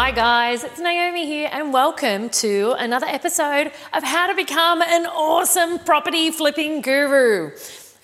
Hi, 0.00 0.12
guys, 0.12 0.62
it's 0.62 0.78
Naomi 0.78 1.26
here, 1.26 1.48
and 1.50 1.72
welcome 1.72 2.30
to 2.30 2.76
another 2.78 3.06
episode 3.06 3.72
of 3.92 4.04
How 4.04 4.28
to 4.28 4.34
Become 4.36 4.80
an 4.80 5.06
Awesome 5.06 5.80
Property 5.80 6.30
Flipping 6.30 6.82
Guru. 6.82 7.50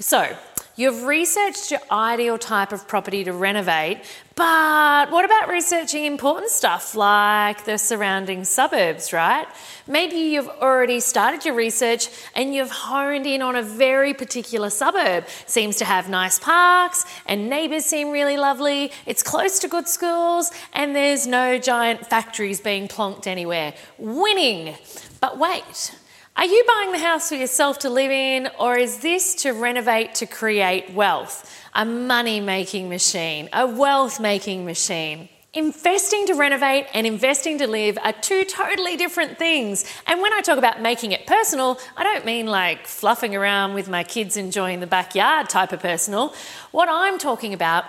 So, 0.00 0.36
You've 0.76 1.04
researched 1.04 1.70
your 1.70 1.80
ideal 1.88 2.36
type 2.36 2.72
of 2.72 2.88
property 2.88 3.22
to 3.24 3.32
renovate, 3.32 3.98
but 4.34 5.08
what 5.12 5.24
about 5.24 5.48
researching 5.48 6.04
important 6.04 6.50
stuff 6.50 6.96
like 6.96 7.64
the 7.64 7.78
surrounding 7.78 8.42
suburbs, 8.42 9.12
right? 9.12 9.46
Maybe 9.86 10.16
you've 10.16 10.48
already 10.48 10.98
started 10.98 11.44
your 11.44 11.54
research 11.54 12.08
and 12.34 12.52
you've 12.52 12.72
honed 12.72 13.24
in 13.24 13.40
on 13.40 13.54
a 13.54 13.62
very 13.62 14.14
particular 14.14 14.68
suburb. 14.68 15.26
Seems 15.46 15.76
to 15.76 15.84
have 15.84 16.08
nice 16.08 16.40
parks 16.40 17.04
and 17.26 17.48
neighbours 17.48 17.84
seem 17.84 18.10
really 18.10 18.36
lovely. 18.36 18.90
It's 19.06 19.22
close 19.22 19.60
to 19.60 19.68
good 19.68 19.86
schools 19.86 20.50
and 20.72 20.96
there's 20.96 21.24
no 21.24 21.56
giant 21.56 22.04
factories 22.08 22.60
being 22.60 22.88
plonked 22.88 23.28
anywhere. 23.28 23.74
Winning! 23.96 24.74
But 25.20 25.38
wait, 25.38 25.94
are 26.36 26.46
you 26.46 26.64
buying 26.66 26.92
the 26.92 26.98
house 26.98 27.28
for 27.28 27.36
yourself 27.36 27.78
to 27.80 27.90
live 27.90 28.10
in, 28.10 28.50
or 28.58 28.76
is 28.76 28.98
this 28.98 29.34
to 29.36 29.52
renovate 29.52 30.16
to 30.16 30.26
create 30.26 30.92
wealth? 30.92 31.50
A 31.74 31.84
money 31.84 32.40
making 32.40 32.88
machine, 32.88 33.48
a 33.52 33.66
wealth 33.66 34.18
making 34.18 34.64
machine. 34.64 35.28
Investing 35.52 36.26
to 36.26 36.34
renovate 36.34 36.86
and 36.92 37.06
investing 37.06 37.58
to 37.58 37.68
live 37.68 37.96
are 38.02 38.12
two 38.12 38.44
totally 38.44 38.96
different 38.96 39.38
things. 39.38 39.84
And 40.08 40.20
when 40.20 40.32
I 40.32 40.40
talk 40.40 40.58
about 40.58 40.82
making 40.82 41.12
it 41.12 41.26
personal, 41.28 41.78
I 41.96 42.02
don't 42.02 42.24
mean 42.24 42.46
like 42.46 42.88
fluffing 42.88 43.36
around 43.36 43.74
with 43.74 43.88
my 43.88 44.02
kids 44.02 44.36
enjoying 44.36 44.80
the 44.80 44.88
backyard 44.88 45.48
type 45.48 45.72
of 45.72 45.78
personal. 45.78 46.34
What 46.72 46.88
I'm 46.90 47.18
talking 47.18 47.54
about 47.54 47.84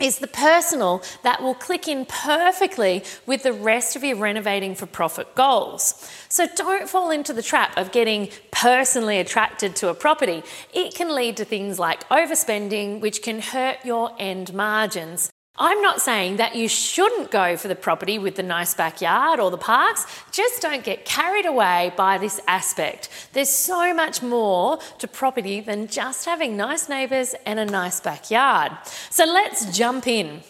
is 0.00 0.18
the 0.18 0.26
personal 0.26 1.02
that 1.22 1.42
will 1.42 1.54
click 1.54 1.86
in 1.88 2.06
perfectly 2.06 3.04
with 3.26 3.42
the 3.42 3.52
rest 3.52 3.96
of 3.96 4.04
your 4.04 4.16
renovating 4.16 4.74
for 4.74 4.86
profit 4.86 5.34
goals. 5.34 6.10
So 6.28 6.46
don't 6.56 6.88
fall 6.88 7.10
into 7.10 7.32
the 7.32 7.42
trap 7.42 7.76
of 7.76 7.92
getting 7.92 8.30
personally 8.50 9.18
attracted 9.18 9.76
to 9.76 9.88
a 9.88 9.94
property. 9.94 10.42
It 10.72 10.94
can 10.94 11.14
lead 11.14 11.36
to 11.38 11.44
things 11.44 11.78
like 11.78 12.08
overspending, 12.08 13.00
which 13.00 13.22
can 13.22 13.40
hurt 13.40 13.84
your 13.84 14.12
end 14.18 14.54
margins. 14.54 15.30
I'm 15.62 15.82
not 15.82 16.00
saying 16.00 16.38
that 16.38 16.56
you 16.56 16.68
shouldn't 16.68 17.30
go 17.30 17.54
for 17.58 17.68
the 17.68 17.74
property 17.74 18.18
with 18.18 18.36
the 18.36 18.42
nice 18.42 18.72
backyard 18.72 19.38
or 19.40 19.50
the 19.50 19.58
parks, 19.58 20.06
just 20.32 20.62
don't 20.62 20.82
get 20.82 21.04
carried 21.04 21.44
away 21.44 21.92
by 21.98 22.16
this 22.16 22.40
aspect. 22.48 23.10
There's 23.34 23.50
so 23.50 23.92
much 23.92 24.22
more 24.22 24.78
to 25.00 25.06
property 25.06 25.60
than 25.60 25.86
just 25.86 26.24
having 26.24 26.56
nice 26.56 26.88
neighbours 26.88 27.34
and 27.44 27.60
a 27.60 27.66
nice 27.66 28.00
backyard. 28.00 28.72
So 29.10 29.26
let's 29.26 29.76
jump 29.76 30.06
in 30.06 30.40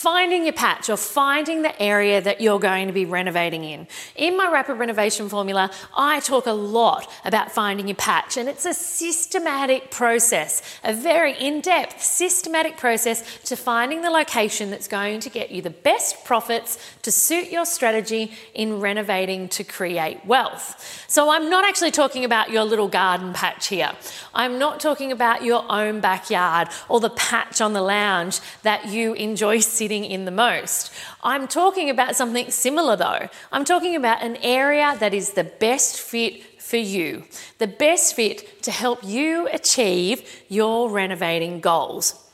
finding 0.00 0.44
your 0.44 0.54
patch 0.54 0.88
or 0.88 0.96
finding 0.96 1.60
the 1.60 1.82
area 1.82 2.22
that 2.22 2.40
you're 2.40 2.58
going 2.58 2.86
to 2.86 2.92
be 2.92 3.04
renovating 3.04 3.64
in. 3.64 3.86
In 4.16 4.34
my 4.34 4.50
rapid 4.50 4.76
renovation 4.76 5.28
formula, 5.28 5.70
I 5.94 6.20
talk 6.20 6.46
a 6.46 6.52
lot 6.52 7.12
about 7.22 7.52
finding 7.52 7.86
your 7.86 7.96
patch, 7.96 8.38
and 8.38 8.48
it's 8.48 8.64
a 8.64 8.72
systematic 8.72 9.90
process, 9.90 10.62
a 10.82 10.94
very 10.94 11.34
in 11.34 11.60
depth, 11.60 12.02
systematic 12.02 12.78
process 12.78 13.40
to 13.40 13.56
finding 13.56 14.00
the 14.00 14.08
location 14.08 14.70
that's 14.70 14.88
going 14.88 15.20
to 15.20 15.28
get 15.28 15.50
you 15.50 15.60
the 15.60 15.68
best 15.68 16.24
profits 16.24 16.78
to 17.02 17.12
suit 17.12 17.50
your 17.50 17.66
strategy 17.66 18.32
in 18.54 18.80
renovating 18.80 19.50
to 19.50 19.64
create 19.64 20.24
wealth. 20.24 21.04
So, 21.08 21.28
I'm 21.28 21.50
not 21.50 21.66
actually 21.66 21.90
talking 21.90 22.24
about 22.24 22.50
your 22.50 22.64
little 22.64 22.88
garden 22.88 23.34
patch 23.34 23.66
here. 23.66 23.92
I'm 24.32 24.58
not 24.58 24.80
talking 24.80 25.12
about 25.12 25.44
your 25.44 25.62
own 25.70 26.00
backyard 26.00 26.68
or 26.88 27.00
the 27.00 27.10
patch 27.10 27.60
on 27.60 27.74
the 27.74 27.82
lounge 27.82 28.40
that 28.62 28.88
you 28.88 29.12
enjoy 29.12 29.58
sitting 29.80 29.89
in 29.90 30.24
the 30.24 30.30
most. 30.30 30.92
I'm 31.22 31.48
talking 31.48 31.90
about 31.90 32.16
something 32.16 32.50
similar 32.50 32.96
though. 32.96 33.28
I'm 33.50 33.64
talking 33.64 33.96
about 33.96 34.22
an 34.22 34.36
area 34.36 34.96
that 35.00 35.12
is 35.12 35.32
the 35.32 35.44
best 35.44 35.98
fit 35.98 36.62
for 36.62 36.76
you, 36.76 37.24
the 37.58 37.66
best 37.66 38.14
fit 38.14 38.62
to 38.62 38.70
help 38.70 39.00
you 39.02 39.48
achieve 39.48 40.44
your 40.48 40.88
renovating 40.90 41.60
goals. 41.60 42.29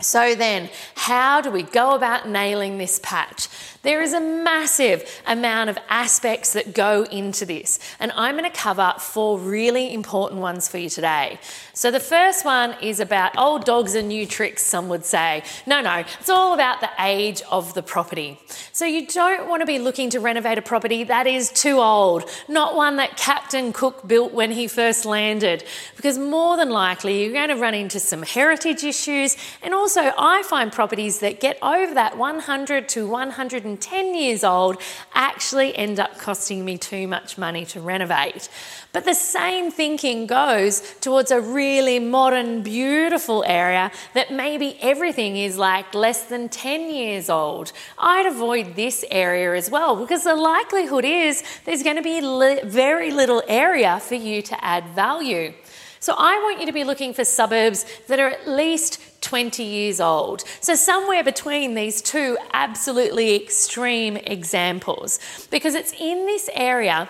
So, 0.00 0.36
then, 0.36 0.70
how 0.94 1.40
do 1.40 1.50
we 1.50 1.64
go 1.64 1.96
about 1.96 2.28
nailing 2.28 2.78
this 2.78 3.00
patch? 3.02 3.48
There 3.82 4.00
is 4.00 4.12
a 4.12 4.20
massive 4.20 5.04
amount 5.26 5.70
of 5.70 5.78
aspects 5.88 6.52
that 6.52 6.72
go 6.72 7.02
into 7.10 7.44
this, 7.44 7.80
and 7.98 8.12
I'm 8.12 8.36
going 8.36 8.48
to 8.48 8.56
cover 8.56 8.94
four 9.00 9.40
really 9.40 9.92
important 9.92 10.40
ones 10.40 10.68
for 10.68 10.78
you 10.78 10.88
today. 10.88 11.40
So, 11.72 11.90
the 11.90 11.98
first 11.98 12.44
one 12.44 12.76
is 12.80 13.00
about 13.00 13.36
old 13.36 13.64
dogs 13.64 13.96
and 13.96 14.06
new 14.06 14.24
tricks, 14.24 14.62
some 14.62 14.88
would 14.88 15.04
say. 15.04 15.42
No, 15.66 15.80
no, 15.80 16.04
it's 16.20 16.30
all 16.30 16.54
about 16.54 16.80
the 16.80 16.90
age 17.00 17.42
of 17.50 17.74
the 17.74 17.82
property. 17.82 18.38
So, 18.70 18.84
you 18.84 19.04
don't 19.04 19.48
want 19.48 19.62
to 19.62 19.66
be 19.66 19.80
looking 19.80 20.10
to 20.10 20.20
renovate 20.20 20.58
a 20.58 20.62
property 20.62 21.02
that 21.02 21.26
is 21.26 21.50
too 21.50 21.80
old, 21.80 22.30
not 22.46 22.76
one 22.76 22.94
that 22.96 23.16
Captain 23.16 23.72
Cook 23.72 24.06
built 24.06 24.32
when 24.32 24.52
he 24.52 24.68
first 24.68 25.04
landed, 25.04 25.64
because 25.96 26.18
more 26.18 26.56
than 26.56 26.70
likely 26.70 27.24
you're 27.24 27.32
going 27.32 27.48
to 27.48 27.56
run 27.56 27.74
into 27.74 27.98
some 27.98 28.22
heritage 28.22 28.84
issues. 28.84 29.36
And 29.60 29.74
also, 29.74 29.87
I 29.96 30.42
find 30.44 30.72
properties 30.72 31.20
that 31.20 31.40
get 31.40 31.58
over 31.62 31.94
that 31.94 32.18
100 32.18 32.88
to 32.90 33.08
110 33.08 34.14
years 34.14 34.44
old 34.44 34.80
actually 35.14 35.76
end 35.76 35.98
up 36.00 36.18
costing 36.18 36.64
me 36.64 36.78
too 36.78 37.08
much 37.08 37.38
money 37.38 37.64
to 37.66 37.80
renovate. 37.80 38.48
But 38.92 39.04
the 39.04 39.14
same 39.14 39.70
thinking 39.70 40.26
goes 40.26 40.80
towards 41.00 41.30
a 41.30 41.40
really 41.40 41.98
modern, 41.98 42.62
beautiful 42.62 43.44
area 43.46 43.90
that 44.14 44.32
maybe 44.32 44.78
everything 44.80 45.36
is 45.36 45.56
like 45.56 45.94
less 45.94 46.24
than 46.24 46.48
10 46.48 46.90
years 46.92 47.30
old. 47.30 47.72
I'd 47.98 48.26
avoid 48.26 48.76
this 48.76 49.04
area 49.10 49.54
as 49.54 49.70
well 49.70 49.96
because 49.96 50.24
the 50.24 50.34
likelihood 50.34 51.04
is 51.04 51.42
there's 51.64 51.82
going 51.82 51.96
to 51.96 52.02
be 52.02 52.20
li- 52.20 52.60
very 52.64 53.10
little 53.10 53.42
area 53.48 54.00
for 54.00 54.14
you 54.14 54.42
to 54.42 54.64
add 54.64 54.88
value. 54.88 55.52
So 56.00 56.14
I 56.16 56.40
want 56.42 56.60
you 56.60 56.66
to 56.66 56.72
be 56.72 56.84
looking 56.84 57.12
for 57.12 57.24
suburbs 57.24 57.84
that 58.06 58.20
are 58.20 58.28
at 58.28 58.48
least 58.48 59.00
20 59.20 59.62
years 59.62 60.00
old. 60.00 60.44
So, 60.60 60.74
somewhere 60.74 61.24
between 61.24 61.74
these 61.74 62.00
two 62.00 62.38
absolutely 62.52 63.34
extreme 63.34 64.16
examples, 64.16 65.18
because 65.50 65.74
it's 65.74 65.92
in 65.92 66.26
this 66.26 66.48
area 66.54 67.08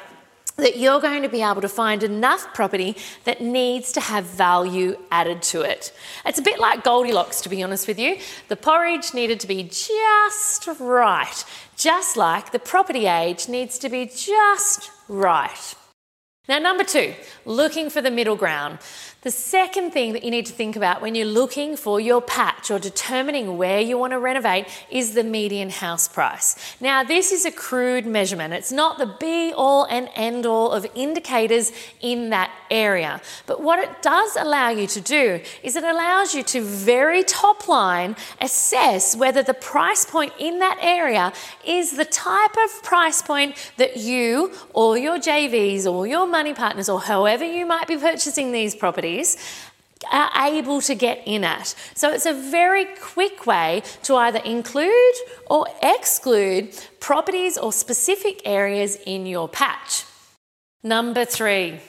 that 0.56 0.76
you're 0.76 1.00
going 1.00 1.22
to 1.22 1.28
be 1.28 1.40
able 1.40 1.60
to 1.60 1.68
find 1.68 2.02
enough 2.02 2.52
property 2.52 2.96
that 3.24 3.40
needs 3.40 3.92
to 3.92 4.00
have 4.00 4.24
value 4.24 4.96
added 5.10 5.40
to 5.40 5.62
it. 5.62 5.92
It's 6.26 6.38
a 6.38 6.42
bit 6.42 6.58
like 6.58 6.82
Goldilocks, 6.82 7.40
to 7.42 7.48
be 7.48 7.62
honest 7.62 7.86
with 7.86 7.98
you. 7.98 8.18
The 8.48 8.56
porridge 8.56 9.14
needed 9.14 9.38
to 9.40 9.46
be 9.46 9.62
just 9.62 10.66
right, 10.80 11.44
just 11.76 12.16
like 12.16 12.50
the 12.50 12.58
property 12.58 13.06
age 13.06 13.48
needs 13.48 13.78
to 13.78 13.88
be 13.88 14.06
just 14.06 14.90
right. 15.06 15.74
Now, 16.48 16.58
number 16.58 16.82
two, 16.82 17.14
looking 17.44 17.90
for 17.90 18.00
the 18.00 18.10
middle 18.10 18.36
ground. 18.36 18.78
The 19.22 19.32
second 19.32 19.90
thing 19.90 20.12
that 20.12 20.22
you 20.22 20.30
need 20.30 20.46
to 20.46 20.52
think 20.52 20.76
about 20.76 21.02
when 21.02 21.16
you're 21.16 21.26
looking 21.26 21.76
for 21.76 21.98
your 21.98 22.22
patch 22.22 22.70
or 22.70 22.78
determining 22.78 23.58
where 23.58 23.80
you 23.80 23.98
want 23.98 24.12
to 24.12 24.18
renovate 24.20 24.66
is 24.92 25.14
the 25.14 25.24
median 25.24 25.70
house 25.70 26.06
price. 26.06 26.54
Now, 26.80 27.02
this 27.02 27.32
is 27.32 27.44
a 27.44 27.50
crude 27.50 28.06
measurement. 28.06 28.54
It's 28.54 28.70
not 28.70 28.96
the 28.98 29.12
be 29.18 29.52
all 29.52 29.86
and 29.86 30.08
end 30.14 30.46
all 30.46 30.70
of 30.70 30.86
indicators 30.94 31.72
in 32.00 32.30
that 32.30 32.52
area. 32.70 33.20
But 33.46 33.60
what 33.60 33.80
it 33.80 34.02
does 34.02 34.36
allow 34.36 34.68
you 34.68 34.86
to 34.86 35.00
do 35.00 35.40
is 35.64 35.74
it 35.74 35.82
allows 35.82 36.32
you 36.32 36.44
to 36.44 36.62
very 36.62 37.24
top 37.24 37.66
line 37.66 38.14
assess 38.40 39.16
whether 39.16 39.42
the 39.42 39.54
price 39.54 40.04
point 40.04 40.32
in 40.38 40.60
that 40.60 40.78
area 40.80 41.32
is 41.66 41.96
the 41.96 42.04
type 42.04 42.56
of 42.56 42.84
price 42.84 43.20
point 43.20 43.56
that 43.78 43.96
you 43.96 44.52
or 44.74 44.96
your 44.96 45.18
JVs 45.18 45.92
or 45.92 46.06
your 46.06 46.28
money 46.28 46.54
partners 46.54 46.88
or 46.88 47.00
however 47.00 47.44
you 47.44 47.66
might 47.66 47.88
be 47.88 47.96
purchasing 47.96 48.52
these 48.52 48.76
properties 48.76 49.07
properties 49.08 49.36
are 50.12 50.30
able 50.46 50.80
to 50.80 50.94
get 50.94 51.22
in 51.26 51.44
at. 51.44 51.74
So 51.94 52.10
it's 52.10 52.26
a 52.26 52.32
very 52.32 52.86
quick 53.00 53.46
way 53.46 53.82
to 54.04 54.14
either 54.14 54.38
include 54.44 55.14
or 55.50 55.66
exclude 55.82 56.70
properties 57.00 57.58
or 57.58 57.72
specific 57.72 58.40
areas 58.44 58.96
in 59.06 59.26
your 59.26 59.48
patch. 59.48 60.04
Number 60.82 61.24
three. 61.24 61.80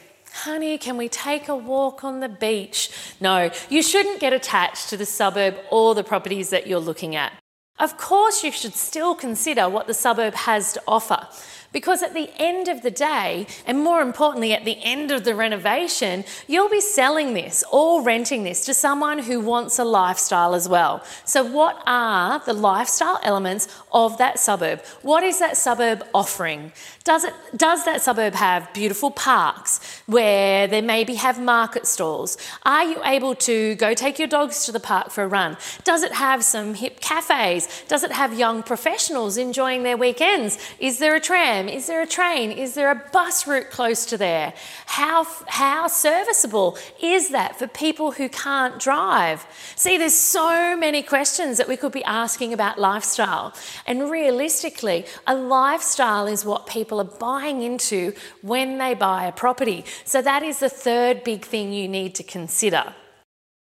Honey, 0.43 0.77
can 0.77 0.97
we 0.97 1.09
take 1.09 1.49
a 1.49 1.55
walk 1.55 2.03
on 2.03 2.19
the 2.19 2.29
beach? 2.29 2.89
No, 3.19 3.51
you 3.69 3.81
shouldn't 3.81 4.19
get 4.19 4.31
attached 4.33 4.89
to 4.89 4.97
the 4.97 5.05
suburb 5.05 5.55
or 5.71 5.95
the 5.95 6.03
properties 6.03 6.49
that 6.49 6.67
you're 6.67 6.79
looking 6.79 7.15
at. 7.15 7.33
Of 7.79 7.97
course, 7.97 8.43
you 8.43 8.51
should 8.51 8.75
still 8.75 9.15
consider 9.15 9.69
what 9.69 9.87
the 9.87 9.93
suburb 9.93 10.33
has 10.33 10.73
to 10.73 10.81
offer. 10.87 11.27
Because 11.71 12.01
at 12.01 12.15
the 12.15 12.31
end 12.37 12.67
of 12.67 12.81
the 12.81 12.89
day, 12.89 13.45
and 13.65 13.83
more 13.83 14.01
importantly, 14.01 14.53
at 14.53 14.65
the 14.65 14.83
end 14.83 15.11
of 15.11 15.23
the 15.23 15.35
renovation, 15.35 16.23
you'll 16.47 16.69
be 16.69 16.81
selling 16.81 17.35
this 17.35 17.63
or 17.71 18.01
renting 18.01 18.43
this 18.43 18.65
to 18.65 18.73
someone 18.73 19.19
who 19.19 19.39
wants 19.39 19.77
a 19.77 19.83
lifestyle 19.83 20.55
as 20.55 20.67
well. 20.67 21.03
So, 21.25 21.43
what 21.43 21.81
are 21.85 22.39
the 22.39 22.53
lifestyle 22.53 23.19
elements 23.21 23.67
of 23.91 24.17
that 24.17 24.39
suburb? 24.39 24.83
What 25.03 25.23
is 25.23 25.37
that 25.39 25.57
suburb 25.57 26.03
offering? 26.11 26.71
Does, 27.03 27.23
it, 27.23 27.33
does 27.55 27.85
that 27.85 28.01
suburb 28.01 28.33
have 28.33 28.73
beautiful 28.73 29.11
parks 29.11 30.01
where 30.07 30.65
they 30.65 30.81
maybe 30.81 31.15
have 31.15 31.39
market 31.39 31.85
stalls? 31.85 32.37
Are 32.63 32.83
you 32.83 32.97
able 33.05 33.35
to 33.35 33.75
go 33.75 33.93
take 33.93 34.17
your 34.17 34.27
dogs 34.27 34.65
to 34.65 34.71
the 34.71 34.79
park 34.79 35.11
for 35.11 35.23
a 35.23 35.27
run? 35.27 35.55
Does 35.83 36.01
it 36.01 36.13
have 36.13 36.43
some 36.43 36.73
hip 36.73 36.99
cafes 36.99 37.67
Does 37.87 38.03
it 38.03 38.11
have 38.11 38.37
young 38.37 38.63
professionals 38.63 39.37
enjoying 39.37 39.83
their 39.83 39.97
weekends? 39.97 40.57
Is 40.79 40.99
there 40.99 41.15
a 41.15 41.19
tram? 41.19 41.67
Is 41.67 41.87
there 41.87 42.01
a 42.01 42.07
train? 42.07 42.51
Is 42.51 42.73
there 42.73 42.91
a 42.91 43.01
bus 43.11 43.47
route 43.47 43.69
close 43.69 44.05
to 44.07 44.17
there? 44.17 44.53
How, 44.85 45.25
how 45.47 45.87
serviceable 45.87 46.77
is 47.01 47.29
that 47.29 47.57
for 47.57 47.67
people 47.67 48.11
who 48.11 48.29
can't 48.29 48.79
drive? 48.79 49.45
See, 49.75 49.97
there's 49.97 50.13
so 50.13 50.77
many 50.77 51.01
questions 51.01 51.57
that 51.57 51.67
we 51.67 51.77
could 51.77 51.91
be 51.91 52.03
asking 52.03 52.53
about 52.53 52.79
lifestyle. 52.79 53.53
And 53.85 54.09
realistically, 54.09 55.05
a 55.27 55.35
lifestyle 55.35 56.27
is 56.27 56.45
what 56.45 56.67
people 56.67 56.99
are 56.99 57.03
buying 57.03 57.61
into 57.61 58.13
when 58.41 58.77
they 58.77 58.93
buy 58.93 59.25
a 59.25 59.31
property. 59.31 59.85
So 60.05 60.21
that 60.21 60.43
is 60.43 60.59
the 60.59 60.69
third 60.69 61.23
big 61.23 61.45
thing 61.45 61.73
you 61.73 61.87
need 61.87 62.15
to 62.15 62.23
consider. 62.23 62.93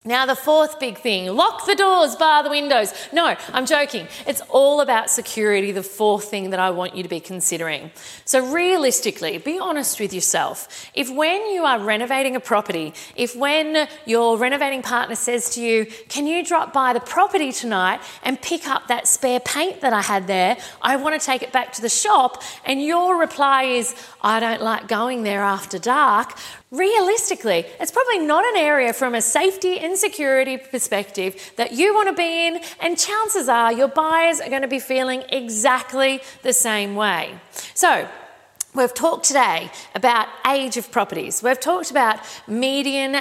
Now, 0.08 0.26
the 0.26 0.38
fourth 0.38 0.80
big 0.80 1.00
thing 1.00 1.28
lock 1.36 1.66
the 1.66 1.76
doors, 1.76 2.16
bar 2.16 2.42
the 2.42 2.50
windows. 2.50 2.94
No, 3.12 3.36
I'm 3.52 3.66
joking. 3.66 4.08
It's 4.26 4.42
all 4.48 4.80
about 4.80 5.10
security, 5.10 5.74
the 5.74 5.84
fourth 5.84 6.24
thing 6.32 6.52
that 6.52 6.62
I 6.62 6.70
want 6.70 6.96
you 6.96 7.04
to 7.04 7.10
be 7.10 7.20
considering. 7.20 7.92
So, 8.24 8.40
realistically, 8.50 9.38
be 9.38 9.60
honest 9.60 10.00
with 10.00 10.14
yourself. 10.14 10.90
If 10.94 11.10
when 11.14 11.52
you 11.52 11.66
are 11.66 11.78
renovating 11.80 12.38
a 12.38 12.40
property, 12.40 12.94
if 13.18 13.36
when 13.36 13.90
your 14.06 14.38
renovating 14.38 14.82
partner 14.82 15.16
says 15.16 15.50
to 15.56 15.62
you, 15.62 15.86
Can 16.08 16.26
you 16.26 16.42
drop 16.42 16.72
by 16.72 16.94
the 16.94 17.02
property 17.02 17.52
tonight 17.52 18.00
and 18.24 18.42
pick 18.42 18.66
up 18.66 18.88
that 18.88 19.08
spare 19.08 19.42
paint 19.42 19.82
that 19.82 19.92
I 19.92 20.02
had 20.02 20.28
there? 20.28 20.56
I 20.82 20.96
want 20.96 21.20
to 21.20 21.26
take 21.26 21.44
it 21.44 21.52
back 21.52 21.74
to 21.74 21.82
the 21.82 21.90
shop. 21.90 22.44
And 22.64 22.82
your 22.82 23.20
reply 23.20 23.64
is, 23.64 23.94
I 24.22 24.40
don't 24.40 24.62
like 24.62 24.88
going 24.88 25.24
there 25.24 25.44
after 25.44 25.78
dark. 25.78 26.38
Realistically, 26.70 27.66
it's 27.80 27.92
probably 27.92 28.20
not 28.20 28.44
an 28.44 28.58
area 28.58 28.92
from 28.92 29.16
a 29.16 29.22
safety 29.22 29.80
and 29.80 29.98
security 29.98 30.58
perspective 30.58 31.54
that 31.56 31.72
you 31.72 31.94
want 31.94 32.10
to 32.10 32.14
be 32.14 32.48
in, 32.48 32.60
and 32.82 32.98
chances 32.98 33.48
are 33.48 33.72
your 33.72 33.88
buyers 33.88 34.42
are 34.42 34.50
going 34.50 34.64
to 34.64 34.68
be 34.68 34.80
feeling 34.80 35.24
exactly 35.30 36.22
the 36.44 36.52
same 36.52 36.96
way. 36.96 37.40
So, 37.74 38.10
We've 38.76 38.94
talked 38.94 39.26
today 39.26 39.72
about 39.96 40.28
age 40.46 40.78
of 40.78 40.92
properties. 40.92 41.42
We've 41.42 41.60
talked 41.60 41.90
about 41.90 42.20
median 42.48 43.16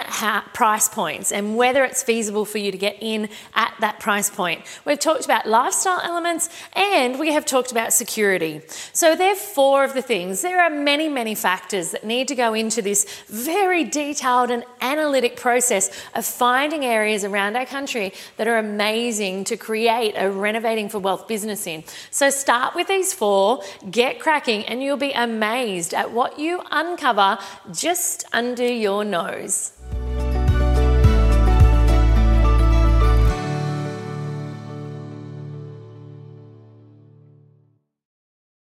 price 0.53 0.89
points 0.89 1.33
and 1.33 1.57
whether 1.57 1.83
it's 1.83 2.03
feasible 2.03 2.45
for 2.45 2.59
you 2.59 2.71
to 2.73 2.77
get 2.77 2.97
in 3.01 3.31
at 3.55 3.73
that 3.81 3.99
price 3.99 4.29
point. 4.29 4.63
We've 4.85 4.99
talked 4.99 5.25
about 5.25 5.47
lifestyle 5.47 6.01
elements 6.03 6.51
and 6.75 7.19
we 7.19 7.33
have 7.33 7.47
talked 7.47 7.71
about 7.71 7.95
security. 7.95 8.61
So, 8.93 9.15
they're 9.15 9.37
four 9.37 9.85
of 9.85 9.95
the 9.95 10.03
things. 10.03 10.43
There 10.43 10.61
are 10.61 10.69
many, 10.69 11.09
many 11.09 11.35
factors 11.35 11.93
that 11.93 12.05
need 12.05 12.29
to 12.29 12.35
go 12.35 12.53
into 12.53 12.83
this 12.83 13.07
very 13.29 13.85
detailed 13.85 14.51
and 14.51 14.65
analytic 14.83 15.37
process 15.37 15.91
of 16.15 16.27
finding 16.27 16.85
areas 16.85 17.25
around 17.25 17.57
our 17.57 17.67
country 17.67 18.13
that 18.37 18.49
are 18.49 18.59
amazing 18.59 19.45
to 19.45 19.57
create 19.57 20.15
a 20.19 20.29
renovating 20.29 20.89
for 20.89 20.99
wealth 20.99 21.29
business 21.29 21.67
in. 21.67 21.85
So, 22.11 22.29
start 22.31 22.75
with 22.75 22.89
these 22.89 23.15
four, 23.15 23.63
get 23.91 24.19
cracking, 24.21 24.67
and 24.67 24.83
you'll 24.83 24.99
be 24.99 25.13
amazed 25.13 25.46
amazed 25.47 25.95
at 25.95 26.11
what 26.11 26.39
you 26.41 26.61
uncover 26.73 27.39
just 27.73 28.25
under 28.33 28.67
your 28.67 29.05
nose. 29.05 29.71